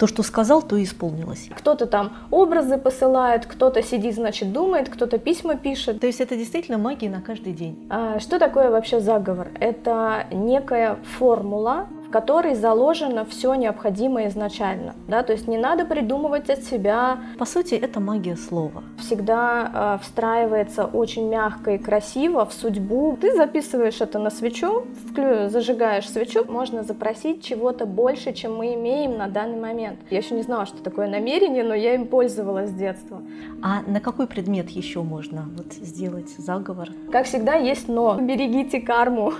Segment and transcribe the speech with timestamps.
[0.00, 1.50] То, что сказал, то и исполнилось.
[1.54, 6.00] Кто-то там образы посылает, кто-то сидит, значит, думает, кто-то письма пишет.
[6.00, 7.86] То есть это действительно магия на каждый день.
[7.90, 9.48] А, что такое вообще заговор?
[9.60, 14.96] Это некая формула, в которой заложено все необходимое изначально.
[15.06, 15.22] Да?
[15.22, 17.20] То есть не надо придумывать от себя.
[17.38, 18.82] По сути, это магия слова.
[18.98, 23.16] Всегда э, встраивается очень мягко и красиво в судьбу.
[23.20, 25.48] Ты записываешь это на свечу, вклю...
[25.50, 30.00] зажигаешь свечу, можно запросить чего-то больше, чем мы имеем на данный момент.
[30.10, 33.22] Я еще не знала, что такое намерение, но я им пользовалась с детства.
[33.62, 36.88] А на какой предмет еще можно вот сделать заговор?
[37.12, 38.16] Как всегда, есть но.
[38.20, 39.32] Берегите карму.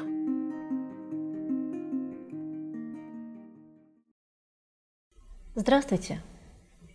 [5.56, 6.20] Здравствуйте!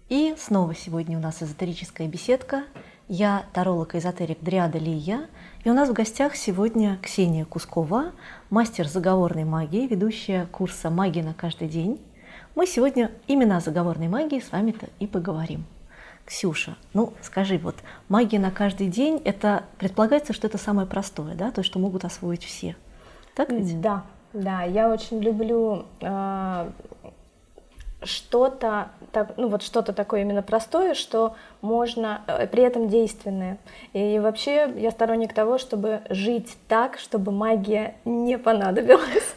[0.08, 2.64] И снова сегодня у нас эзотерическая беседка.
[3.10, 5.28] Я таролог-эзотерик Дриада Лия,
[5.66, 8.14] и у нас в гостях сегодня Ксения Кускова,
[8.50, 12.00] мастер заговорной магии, ведущая курса «Магия на каждый день».
[12.56, 15.66] Мы сегодня именно о заговорной магии с вами-то и поговорим.
[16.24, 17.76] Ксюша, ну скажи, вот
[18.08, 22.46] магия на каждый день, это предполагается, что это самое простое, да, то, что могут освоить
[22.46, 22.78] все.
[23.36, 23.82] Так ведь?
[23.82, 26.72] Да, да, я очень люблю э,
[28.06, 28.90] что-то,
[29.38, 33.58] ну вот что-то такое именно простое, что можно, э, при этом действенное.
[33.94, 39.36] И вообще я сторонник того, чтобы жить так, чтобы магия не понадобилась.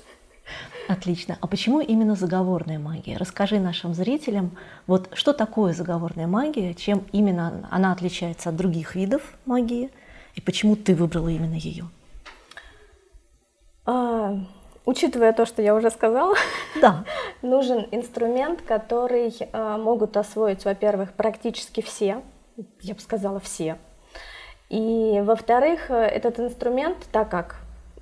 [0.88, 1.36] Отлично.
[1.42, 3.18] А почему именно заговорная магия?
[3.18, 9.22] Расскажи нашим зрителям, вот что такое заговорная магия, чем именно она отличается от других видов
[9.44, 9.90] магии,
[10.34, 11.84] и почему ты выбрала именно ее?
[13.84, 14.38] А,
[14.88, 16.34] Учитывая то, что я уже сказала,
[16.80, 17.04] да.
[17.42, 22.22] нужен инструмент, который э, могут освоить, во-первых, практически все,
[22.80, 23.76] я бы сказала все.
[24.70, 27.56] И, во-вторых, э, этот инструмент, так как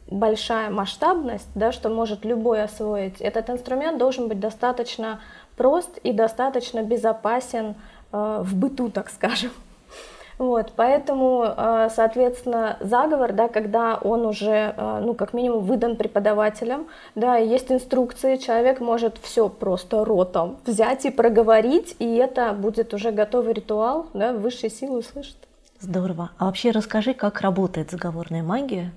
[0.09, 5.21] большая масштабность, да, что может любой освоить, этот инструмент должен быть достаточно
[5.57, 7.75] прост и достаточно безопасен
[8.13, 9.51] э, в быту, так скажем.
[10.39, 16.89] Вот, поэтому, э, соответственно, заговор, да, когда он уже, э, ну, как минимум, выдан преподавателем,
[17.15, 23.13] да, есть инструкции, человек может все просто ротом взять и проговорить, и это будет уже
[23.13, 25.37] готовый ритуал, да, высшие силы услышат.
[25.81, 26.31] Здорово.
[26.39, 28.93] А вообще расскажи, как работает заговорная магия,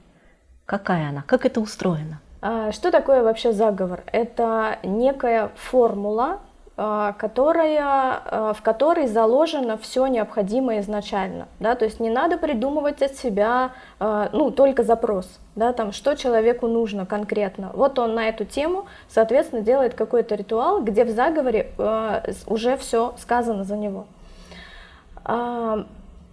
[0.65, 2.19] какая она, как это устроено?
[2.41, 4.03] А, что такое вообще заговор?
[4.11, 6.39] Это некая формула,
[7.17, 13.15] которая, э, в которой заложено все необходимое изначально, да, то есть не надо придумывать от
[13.15, 17.71] себя, э, ну, только запрос, да, там, что человеку нужно конкретно.
[17.73, 21.71] Вот он на эту тему, соответственно, делает какой-то ритуал, где в заговоре
[22.47, 24.05] уже все сказано за него.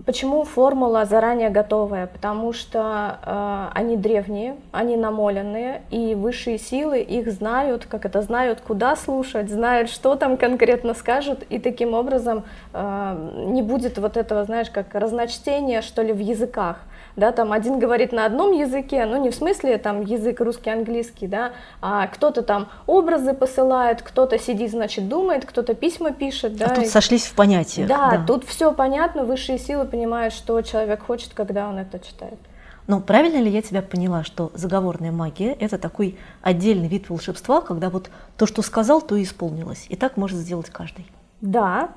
[0.04, 2.06] Почему формула заранее готовая?
[2.06, 8.60] Потому что э, они древние, они намоленные, и высшие силы их знают, как это знают,
[8.60, 14.44] куда слушать, знают, что там конкретно скажут, и таким образом э, не будет вот этого,
[14.44, 16.78] знаешь, как разночтения, что ли, в языках
[17.16, 21.26] да, там один говорит на одном языке, ну не в смысле там язык русский, английский,
[21.26, 26.66] да, а кто-то там образы посылает, кто-то сидит, значит, думает, кто-то письма пишет, да.
[26.66, 26.88] А тут и...
[26.88, 27.88] сошлись в понятиях.
[27.88, 32.38] Да, да, тут все понятно, высшие силы понимают, что человек хочет, когда он это читает.
[32.86, 37.90] Но правильно ли я тебя поняла, что заговорная магия– это такой отдельный вид волшебства, когда
[37.90, 39.86] вот то, что сказал, то и исполнилось.
[39.88, 41.06] И так может сделать каждый?
[41.40, 41.90] Да,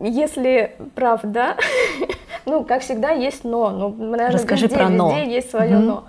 [0.00, 1.56] если правда,
[2.46, 3.70] ну, как всегда, есть но.
[3.70, 5.10] Ну, наверное, Расскажи везде, про но.
[5.10, 5.84] везде есть свое угу.
[5.84, 6.04] но.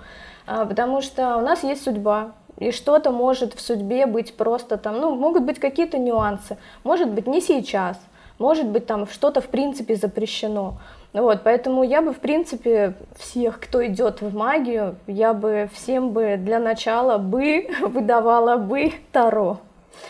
[0.46, 4.98] А, потому что у нас есть судьба, и что-то может в судьбе быть просто там,
[4.98, 8.00] ну, могут быть какие-то нюансы, может быть не сейчас,
[8.38, 10.78] может быть там что-то в принципе запрещено.
[11.12, 16.36] Вот, поэтому я бы, в принципе, всех, кто идет в магию, я бы всем бы
[16.38, 19.58] для начала бы выдавала бы Таро.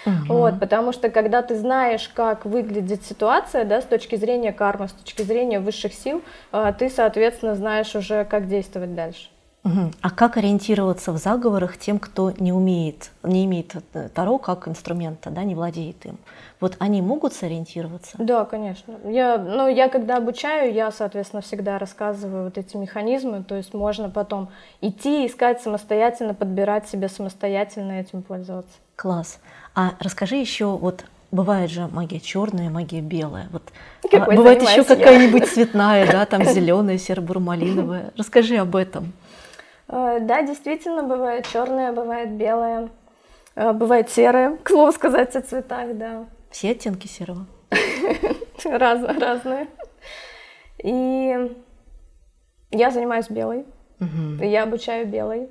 [0.06, 0.34] Угу.
[0.34, 4.92] Вот, потому что когда ты знаешь, как выглядит ситуация, да, с точки зрения кармы, с
[4.92, 6.22] точки зрения высших сил,
[6.52, 9.28] а, ты, соответственно, знаешь уже, как действовать дальше.
[9.64, 9.90] Угу.
[10.00, 15.30] А как ориентироваться в заговорах тем, кто не умеет, не имеет э, Таро как инструмента,
[15.30, 16.18] да, не владеет им?
[16.60, 18.16] Вот они могут сориентироваться?
[18.18, 18.94] Да, конечно.
[19.04, 24.08] Я, ну, я когда обучаю, я, соответственно, всегда рассказываю вот эти механизмы, то есть можно
[24.08, 24.48] потом
[24.80, 28.72] идти, искать самостоятельно, подбирать себе самостоятельно этим пользоваться.
[28.98, 29.38] Класс.
[29.76, 33.48] А расскажи еще вот Бывает же магия черная, магия белая.
[33.52, 33.62] Вот,
[34.10, 38.12] а, бывает еще какая-нибудь цветная, да, там зеленая, серо-бурмалиновая.
[38.16, 39.12] Расскажи об этом.
[39.88, 42.88] Э, да, действительно, бывает черная, бывает белая,
[43.56, 46.24] э, бывает серая, к слову сказать, о цветах, да.
[46.50, 47.44] Все оттенки серого?
[48.64, 49.68] Раз, разные.
[50.82, 51.54] И
[52.70, 53.66] я занимаюсь белой.
[54.40, 55.50] Я обучаю белой.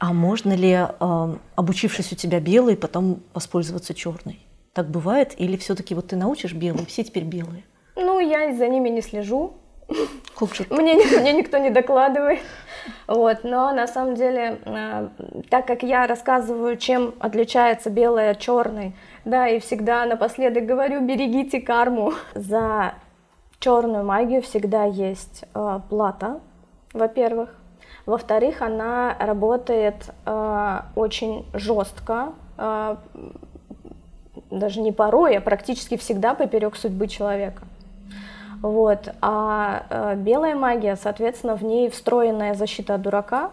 [0.00, 4.40] А можно ли, э, обучившись у тебя белой, потом воспользоваться черной?
[4.72, 5.34] Так бывает?
[5.36, 7.64] Или все-таки вот ты научишь белые, все теперь белые?
[7.96, 9.58] Ну, я за ними не слежу.
[10.38, 12.38] Как же Мне, мне никто не докладывает.
[13.06, 15.08] Вот, но на самом деле, э,
[15.50, 21.60] так как я рассказываю, чем отличается белое от черной, да, и всегда напоследок говорю, берегите
[21.60, 22.14] карму.
[22.34, 22.94] За
[23.58, 26.40] черную магию всегда есть э, плата,
[26.94, 27.59] во-первых.
[28.10, 32.96] Во-вторых, она работает э, очень жестко, э,
[34.50, 37.62] даже не порой, а практически всегда поперек судьбы человека.
[38.62, 39.10] Вот.
[39.22, 43.52] А э, белая магия, соответственно, в ней встроенная защита от дурака,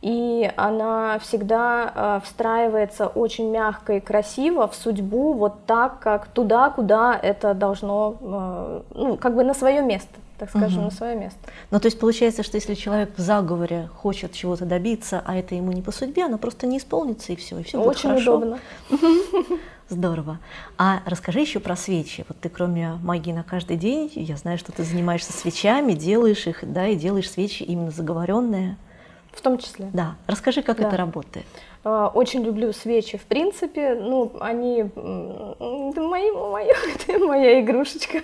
[0.00, 6.70] и она всегда э, встраивается очень мягко и красиво в судьбу, вот так, как туда,
[6.70, 10.84] куда это должно, э, ну, как бы на свое место так скажем, угу.
[10.86, 11.38] на свое место.
[11.70, 15.70] Ну, то есть получается, что если человек в заговоре хочет чего-то добиться, а это ему
[15.70, 18.38] не по судьбе, оно просто не исполнится, и все, и все будет Очень хорошо.
[18.38, 18.58] удобно.
[19.88, 20.40] Здорово.
[20.78, 22.24] А расскажи еще про свечи.
[22.26, 26.58] Вот ты кроме магии на каждый день, я знаю, что ты занимаешься свечами, делаешь их,
[26.62, 28.78] да, и делаешь свечи именно заговоренные.
[29.32, 29.90] В том числе.
[29.92, 30.16] Да.
[30.26, 30.88] Расскажи, как да.
[30.88, 31.46] это работает.
[31.84, 33.94] А, очень люблю свечи, в принципе.
[33.94, 34.86] Ну, они...
[34.96, 38.22] Моя, моя, это моя игрушечка.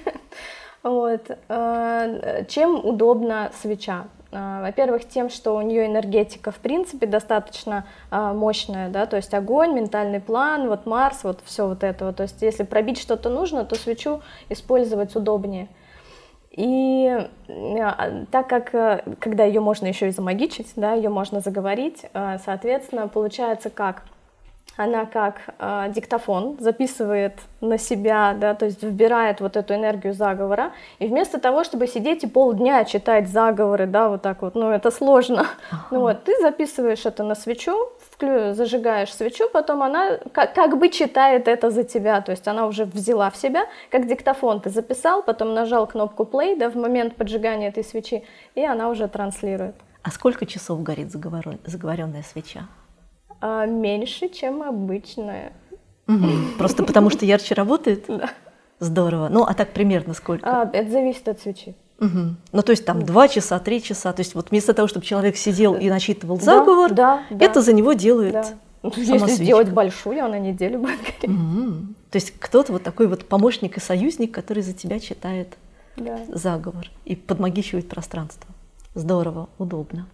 [0.82, 1.30] Вот.
[1.48, 4.06] А, чем удобна свеча?
[4.30, 9.72] А, во-первых, тем, что у нее энергетика в принципе достаточно мощная, да, то есть огонь,
[9.72, 12.12] ментальный план, вот Марс, вот все вот это.
[12.12, 15.68] То есть если пробить что-то нужно, то свечу использовать удобнее.
[16.58, 22.04] И э, так как, э, когда ее можно еще и замагичить, да, ее можно заговорить,
[22.12, 24.02] э, соответственно, получается как?
[24.76, 30.72] Она как э, диктофон записывает на себя, да, то есть вбирает вот эту энергию заговора,
[31.00, 34.92] и вместо того, чтобы сидеть и полдня читать заговоры, да, вот так вот, ну это
[34.92, 35.86] сложно, ага.
[35.90, 37.74] ну вот, ты записываешь это на свечу,
[38.20, 42.84] зажигаешь свечу, потом она как, как бы читает это за тебя, то есть она уже
[42.84, 47.68] взяла в себя, как диктофон ты записал, потом нажал кнопку play, да, в момент поджигания
[47.68, 48.24] этой свечи,
[48.54, 49.74] и она уже транслирует.
[50.02, 52.68] А сколько часов горит заговорен, заговоренная свеча?
[53.40, 55.52] А, меньше, чем обычная.
[56.06, 56.56] Угу.
[56.58, 58.06] Просто потому что ярче работает?
[58.18, 58.30] Да.
[58.80, 59.28] Здорово.
[59.28, 60.48] Ну, а так примерно сколько?
[60.48, 61.74] А, это зависит от свечи.
[62.00, 62.36] Угу.
[62.52, 64.12] Ну, то есть там два часа, три часа.
[64.12, 67.72] То есть вот вместо того, чтобы человек сидел и начитывал заговор, да, да, это за
[67.72, 68.44] него делает да.
[68.44, 68.60] сама
[68.96, 69.44] Если свечка.
[69.44, 71.24] сделать большую, она неделю будет гореть.
[71.24, 71.72] Угу.
[72.10, 75.56] То есть кто-то вот такой вот помощник и союзник, который за тебя читает
[75.96, 76.20] да.
[76.32, 78.48] заговор и подмагичивает пространство.
[78.94, 80.06] Здорово, удобно.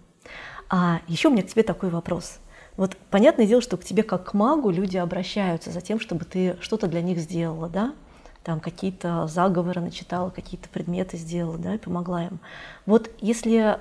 [0.71, 2.39] А еще у меня к тебе такой вопрос.
[2.77, 6.57] Вот понятное дело, что к тебе как к магу люди обращаются за тем, чтобы ты
[6.61, 7.95] что-то для них сделала, да?
[8.45, 12.39] там какие-то заговоры начитала, какие-то предметы сделала, да, и помогла им.
[12.85, 13.79] Вот если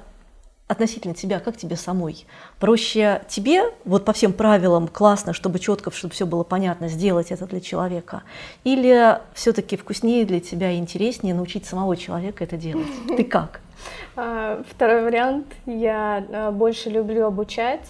[0.68, 2.26] относительно тебя, как тебе самой?
[2.60, 7.46] Проще тебе, вот по всем правилам, классно, чтобы четко, чтобы все было понятно, сделать это
[7.46, 8.24] для человека?
[8.64, 12.88] Или все-таки вкуснее для тебя и интереснее научить самого человека это делать?
[13.08, 13.60] Ты как?
[14.16, 15.48] А, второй вариант.
[15.66, 17.82] Я а, больше люблю обучать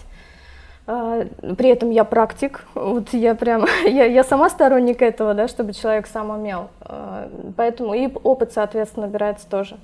[0.86, 6.06] при этом я практик, вот я прям, я, я сама сторонник этого, да, чтобы человек
[6.06, 6.68] сам умел.
[6.80, 9.78] А, поэтому и опыт, соответственно, набирается тоже.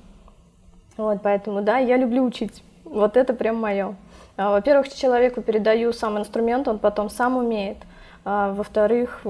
[0.97, 2.63] Вот, поэтому, да, я люблю учить.
[2.83, 3.95] Вот это прям мое.
[4.37, 7.77] А, во-первых, человеку передаю сам инструмент, он потом сам умеет.
[8.23, 9.23] Во-вторых,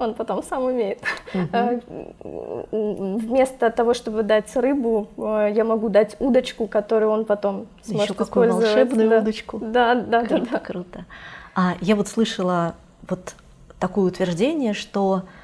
[0.00, 0.98] он потом сам умеет.
[1.34, 3.18] Угу.
[3.18, 8.14] Вместо того, чтобы дать рыбу, э, я могу дать удочку, которую он потом сможет Еще
[8.14, 9.18] какую волшебную да.
[9.18, 9.58] удочку.
[9.58, 10.58] Да, да, круто, да, да.
[10.58, 11.04] Круто.
[11.54, 12.74] А я вот слышала
[13.08, 13.34] вот
[13.78, 15.39] такое утверждение, что Э,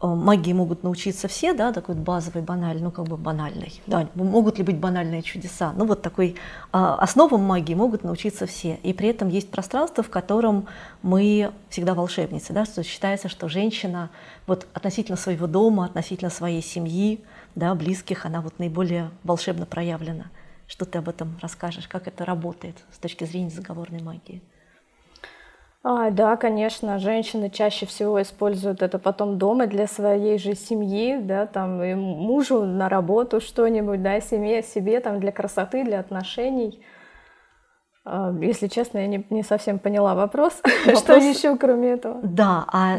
[0.00, 3.80] магии могут научиться все, да, такой базовый, банальный, ну как бы банальный.
[3.86, 5.72] Да, могут ли быть банальные чудеса?
[5.76, 6.36] Ну вот такой
[6.72, 8.78] а, основам магии могут научиться все.
[8.82, 10.66] И при этом есть пространство, в котором
[11.02, 14.10] мы всегда волшебницы, да, что считается, что женщина
[14.46, 17.22] вот относительно своего дома, относительно своей семьи,
[17.54, 20.26] да, близких, она вот наиболее волшебно проявлена.
[20.66, 24.40] Что ты об этом расскажешь, как это работает с точки зрения заговорной магии?
[25.82, 31.46] А, да, конечно, женщины чаще всего используют это потом дома для своей же семьи, да,
[31.46, 36.84] там и мужу на работу что-нибудь, да, семье, себе там для красоты, для отношений.
[38.04, 42.20] А, если честно, я не, не совсем поняла вопрос, вопрос, что еще кроме этого.
[42.22, 42.98] Да, а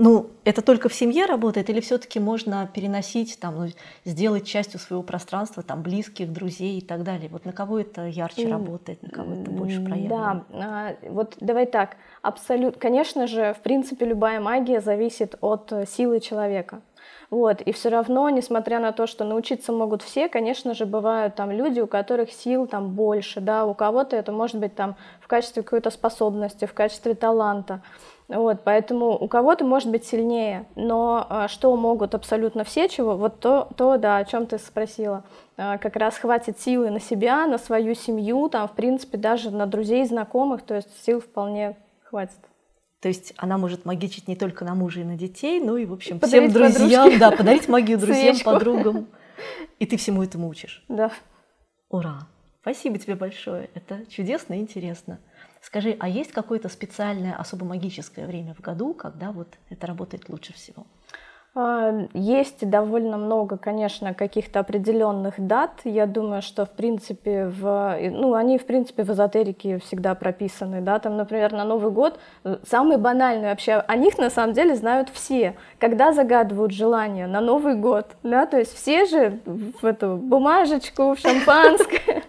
[0.00, 3.68] ну, это только в семье работает или все-таки можно переносить, там, ну,
[4.04, 7.28] сделать частью своего пространства, там, близких, друзей и так далее?
[7.30, 10.44] Вот на кого это ярче работает, на кого это больше проявлено?
[10.50, 16.20] Да, вот давай так, абсолютно, конечно же, в принципе, любая магия зависит от э, силы
[16.20, 16.80] человека.
[17.28, 21.50] Вот, и все равно, несмотря на то, что научиться могут все, конечно же, бывают там
[21.52, 25.62] люди, у которых сил там больше, да, у кого-то это может быть там в качестве
[25.62, 27.82] какой-то способности, в качестве таланта.
[28.30, 33.40] Вот, поэтому у кого-то может быть сильнее, но а, что могут абсолютно все, чего, вот
[33.40, 35.24] то, то да, о чем ты спросила,
[35.56, 39.66] а, как раз хватит силы на себя, на свою семью, там, в принципе, даже на
[39.66, 42.38] друзей, знакомых, то есть сил вполне хватит.
[43.00, 45.92] То есть она может магичить не только на мужа и на детей, но и, в
[45.92, 47.18] общем, подарить всем друзьям, подружке.
[47.18, 48.50] да, подарить магию друзьям, Свечку.
[48.52, 49.06] подругам.
[49.80, 50.84] И ты всему этому учишь.
[50.86, 51.10] Да.
[51.88, 52.28] Ура!
[52.60, 53.70] Спасибо тебе большое.
[53.74, 55.18] Это чудесно и интересно.
[55.60, 60.52] Скажи, а есть какое-то специальное, особо магическое время в году, когда вот это работает лучше
[60.52, 60.86] всего?
[61.52, 65.80] А, есть довольно много, конечно, каких-то определенных дат.
[65.82, 71.00] Я думаю, что в принципе в, ну, они в принципе в эзотерике всегда прописаны, да,
[71.00, 75.08] там, например, на Новый год э, самые банальные вообще, о них на самом деле знают
[75.08, 81.14] все, когда загадывают желание на Новый год, да, то есть все же в эту бумажечку,
[81.14, 82.19] в шампанское,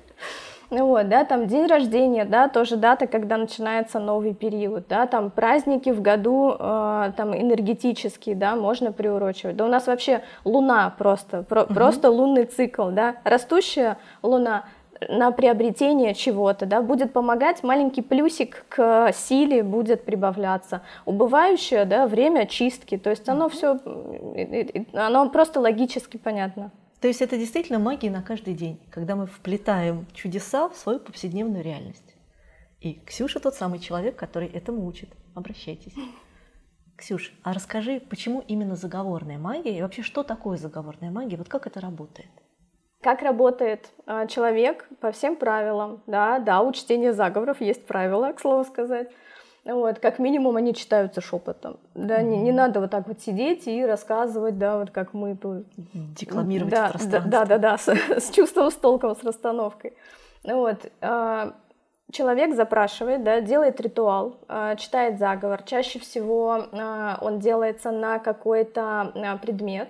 [0.72, 5.90] вот, да, там день рождения, да, тоже дата, когда начинается новый период, да, там праздники
[5.90, 9.58] в году, э, там энергетические, да, можно приурочивать.
[9.58, 11.74] Да у нас вообще луна просто, про, угу.
[11.74, 14.64] просто лунный цикл, да, растущая луна
[15.10, 20.84] на приобретение чего-то, да, будет помогать, маленький плюсик к силе будет прибавляться.
[21.06, 23.78] Убывающее, да, время чистки, то есть оно все,
[24.94, 26.72] оно просто логически понятно.
[27.02, 31.64] То есть это действительно магия на каждый день, когда мы вплетаем чудеса в свою повседневную
[31.64, 32.16] реальность.
[32.80, 35.10] И Ксюша тот самый человек, который этому учит.
[35.34, 35.96] Обращайтесь.
[36.96, 41.38] Ксюш, а расскажи, почему именно заговорная магия и вообще что такое заговорная магия?
[41.38, 42.30] Вот как это работает?
[43.02, 48.40] Как работает а, человек по всем правилам, да, да, у чтения заговоров есть правила, к
[48.40, 49.10] слову сказать.
[49.64, 51.80] Вот, как минимум они читаются шепотом.
[51.94, 52.26] Да, mm-hmm.
[52.26, 55.68] не, не надо вот так вот сидеть и рассказывать, да, вот как мы тут.
[55.94, 59.94] Декламировать да, Да, да, да, да, с, с чувством, с толком, с расстановкой.
[60.44, 60.92] Вот.
[61.02, 61.54] А,
[62.12, 65.62] человек запрашивает, да, делает ритуал, а, читает заговор.
[65.62, 69.90] Чаще всего а, он делается на какой-то предмет.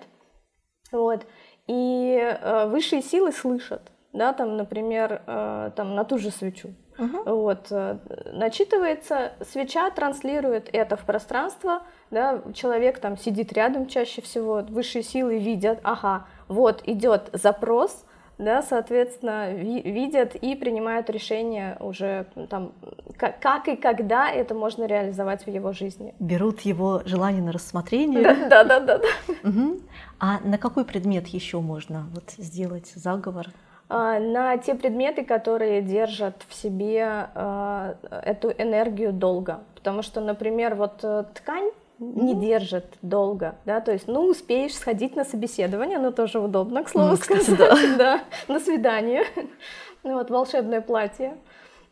[0.91, 1.25] Вот.
[1.67, 6.71] И высшие силы слышат, да, там, например, там, на ту же свечу.
[6.97, 7.23] Угу.
[7.25, 7.97] Вот, э,
[8.33, 11.81] начитывается, свеча транслирует это в пространство,
[12.11, 18.05] да, человек там сидит рядом чаще всего, высшие силы видят, ага, вот идет запрос,
[18.41, 22.73] да, соответственно, ви видят и принимают решение уже там,
[23.15, 26.15] как, как и когда это можно реализовать в его жизни.
[26.19, 28.23] Берут его желание на рассмотрение.
[28.49, 29.07] Да, да, да, да.
[29.47, 29.81] Угу.
[30.19, 33.47] А на какой предмет еще можно вот сделать заговор?
[33.93, 39.65] А, на те предметы, которые держат в себе а, эту энергию долго.
[39.75, 45.15] Потому что, например, вот э, ткань не держит долго, да, то есть, ну, успеешь сходить
[45.15, 47.75] на собеседование, но тоже удобно, к слову ну, сказать, да.
[47.97, 49.23] да, на свидание,
[50.03, 51.35] ну, вот, волшебное платье,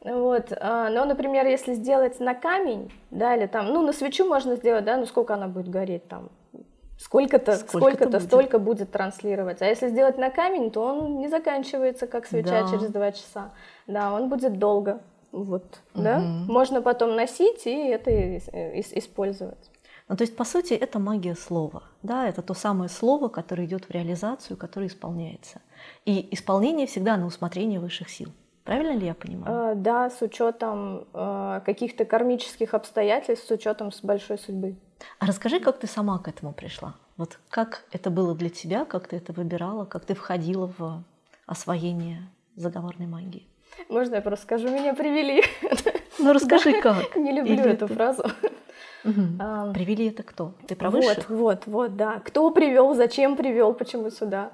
[0.02, 4.56] вот, а, но, например, если сделать на камень, да, или там, ну, на свечу можно
[4.56, 6.30] сделать, да, ну, сколько она будет гореть, там,
[7.00, 9.62] сколько-то, сколько-то, сколько столько будет транслировать.
[9.62, 12.70] А если сделать на камень, то он не заканчивается, как свеча, да.
[12.70, 13.52] через два часа.
[13.88, 15.02] Да, он будет долго.
[15.32, 16.04] Вот, угу.
[16.04, 16.20] да?
[16.20, 19.72] Можно потом носить и это использовать.
[20.08, 21.84] Ну, то есть, по сути, это магия слова.
[22.02, 25.62] Да, это то самое слово, которое идет в реализацию, которое исполняется.
[26.06, 28.30] И исполнение всегда на усмотрение высших сил.
[28.64, 29.72] Правильно ли я понимаю?
[29.72, 34.76] А, да, с учетом а, каких-то кармических обстоятельств, с учетом с большой судьбы.
[35.20, 36.96] А расскажи, как ты сама к этому пришла?
[37.18, 41.04] Вот как это было для тебя, как ты это выбирала, как ты входила в
[41.46, 43.46] освоение заговорной магии?
[43.90, 45.44] Можно я просто скажу, меня привели.
[46.18, 47.16] Ну расскажи как.
[47.16, 48.24] Не люблю эту фразу.
[49.04, 50.54] Привели это кто?
[50.68, 52.20] Ты про Вот, вот, вот, да.
[52.26, 54.52] Кто привел, зачем привел, почему сюда?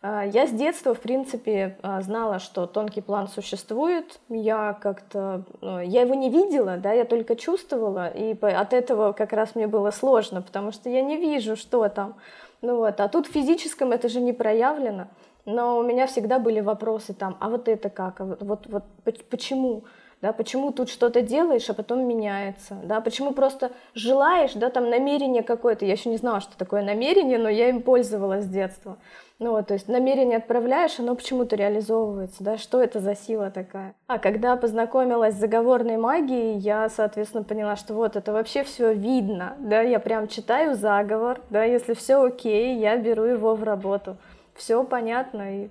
[0.00, 4.20] А, я с детства, в принципе, а, знала, что тонкий план существует.
[4.28, 5.44] Я как-то...
[5.60, 9.66] Ну, я его не видела, да, я только чувствовала, и от этого как раз мне
[9.66, 12.14] было сложно, потому что я не вижу, что там.
[12.60, 15.08] Ну вот, а тут в физическом это же не проявлено.
[15.44, 19.24] Но у меня всегда были вопросы там, а вот это как, а вот, вот, вот
[19.30, 19.84] почему?
[20.20, 25.42] Да, почему тут что-то делаешь, а потом меняется, да, почему просто желаешь, да, там намерение
[25.42, 28.98] какое-то, я еще не знала, что такое намерение, но я им пользовалась с детства,
[29.38, 33.94] ну вот, то есть намерение отправляешь, оно почему-то реализовывается, да, что это за сила такая.
[34.08, 39.54] А когда познакомилась с заговорной магией, я, соответственно, поняла, что вот это вообще все видно,
[39.60, 44.16] да, я прям читаю заговор, да, если все окей, я беру его в работу,
[44.54, 45.68] все понятно и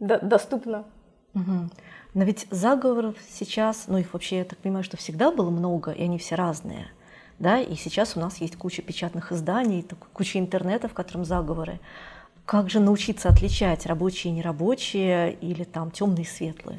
[0.00, 0.84] до доступно.
[1.34, 1.70] Угу.
[2.14, 6.02] Но ведь заговоров сейчас, ну их вообще, я так понимаю, что всегда было много, и
[6.02, 6.88] они все разные.
[7.38, 7.58] Да?
[7.58, 11.80] И сейчас у нас есть куча печатных изданий, куча интернета, в котором заговоры.
[12.44, 16.78] Как же научиться отличать рабочие и нерабочие или там темные и светлые?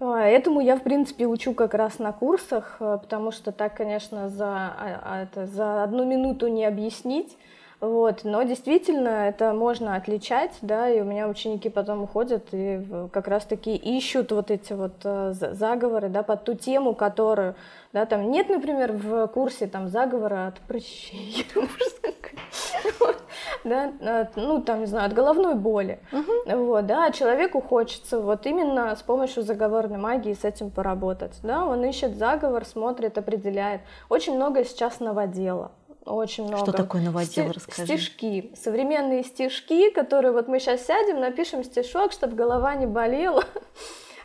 [0.00, 4.28] А, этому я, в принципе, учу как раз на курсах, э, потому что так, конечно,
[4.28, 7.36] за, а, а, это, за одну минуту не объяснить.
[7.80, 13.28] Вот, но действительно это можно отличать, да, и у меня ученики потом уходят и как
[13.28, 17.54] раз-таки ищут вот эти вот э, заговоры, да, под ту тему, которую,
[17.92, 21.46] да, там нет, например, в курсе там заговора от прыщей,
[23.62, 23.92] да,
[24.34, 26.00] ну, там, не знаю, от головной боли,
[26.46, 31.84] вот, да, человеку хочется вот именно с помощью заговорной магии с этим поработать, да, он
[31.84, 35.70] ищет заговор, смотрит, определяет, очень много сейчас новодела,
[36.14, 36.64] очень много.
[36.64, 37.86] Что такое новодел, Сти- расскажи.
[37.86, 43.44] Стишки, современные стишки, которые вот мы сейчас сядем, напишем стишок, чтобы голова не болела.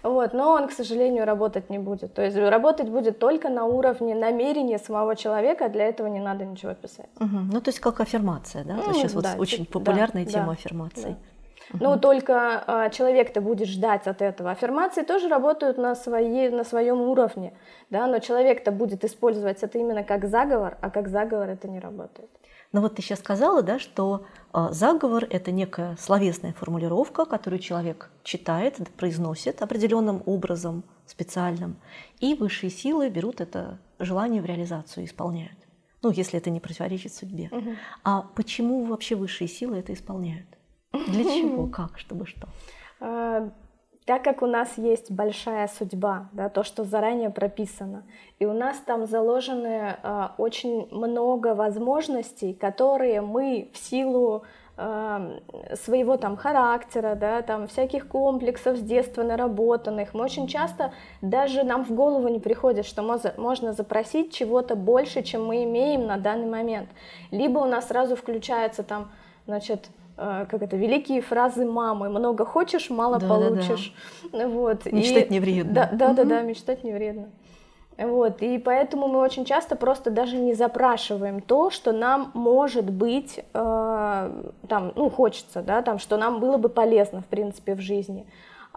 [0.04, 2.14] Вот, но он, к сожалению, работать не будет.
[2.14, 6.44] То есть работать будет только на уровне намерения самого человека, а для этого не надо
[6.44, 7.08] ничего писать.
[7.22, 7.38] Угу.
[7.54, 8.76] Ну, то есть как аффирмация, да?
[8.86, 11.12] Ну, сейчас да, вот очень популярная да, тема да, аффирмаций.
[11.12, 11.18] Да.
[11.72, 14.52] Но только э, человек-то будет ждать от этого.
[14.52, 17.54] Аффирмации тоже работают на, своей, на своем уровне,
[17.90, 22.30] да, но человек-то будет использовать это именно как заговор, а как заговор это не работает.
[22.74, 28.10] Но вот ты сейчас сказала, да, что э, заговор– это некая словесная формулировка, которую человек
[28.24, 31.76] читает, произносит определенным образом, специальным,
[32.20, 35.58] и высшие силы берут это желание в реализацию и исполняют.
[36.02, 37.50] Ну, если это не противоречит судьбе.
[37.52, 37.70] Угу.
[38.04, 40.48] А почему вообще высшие силы это исполняют?
[40.94, 41.68] Для чего?
[41.68, 41.98] Как?
[41.98, 42.48] Чтобы что?
[43.00, 43.50] А,
[44.06, 48.04] так как у нас есть большая судьба, да, то, что заранее прописано,
[48.38, 54.44] и у нас там заложены э, очень много возможностей, которые мы в силу
[54.76, 55.40] э,
[55.76, 61.86] своего там характера, да, там всяких комплексов с детства наработанных, мы очень часто даже нам
[61.86, 63.04] в голову не приходит, что
[63.38, 66.90] можно запросить чего-то больше, чем мы имеем на данный момент.
[67.32, 69.12] Либо у нас сразу включается там,
[69.46, 72.10] значит, Э, как это, великие фразы мамы.
[72.10, 73.94] Много хочешь, мало да, получишь.
[74.32, 74.48] Да, да.
[74.48, 74.86] Вот.
[74.86, 75.74] Мечтать и, не вредно.
[75.74, 76.16] Да, да, угу.
[76.16, 77.30] да, да, мечтать не вредно.
[77.98, 83.38] Вот, и поэтому мы очень часто просто даже не запрашиваем то, что нам может быть,
[83.38, 83.44] э,
[84.68, 88.26] там, ну, хочется, да, там, что нам было бы полезно, в принципе, в жизни.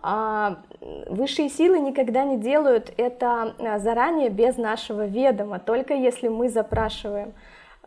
[0.03, 0.59] А
[1.07, 7.33] высшие силы никогда не делают это э, заранее без нашего ведома, только если мы запрашиваем.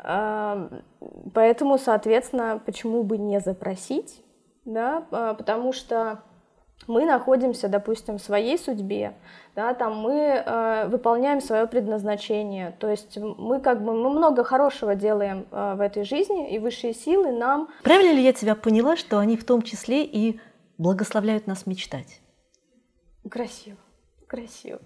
[0.02, 4.24] Поэтому, соответственно, почему бы не запросить,
[4.66, 6.24] да, а, потому что
[6.88, 9.14] мы находимся, допустим, в своей судьбе,
[9.56, 14.96] да, там мы э, выполняем свое предназначение, то есть мы как бы мы много хорошего
[14.96, 17.70] делаем э, в этой жизни, и высшие силы нам.
[17.84, 20.40] Правильно ли я тебя поняла, что они в том числе и
[20.78, 22.22] благословляют нас мечтать?
[23.30, 23.78] Красиво,
[24.28, 24.80] красиво,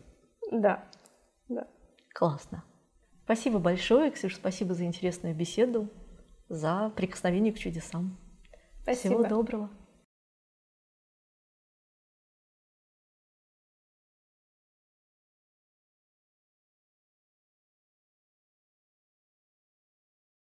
[0.51, 0.83] да,
[1.47, 1.67] да.
[2.13, 2.63] Классно.
[3.25, 5.89] Спасибо большое, Ксюша, спасибо за интересную беседу,
[6.49, 8.17] за прикосновение к чудесам.
[8.81, 9.15] Спасибо.
[9.15, 9.69] Всего доброго.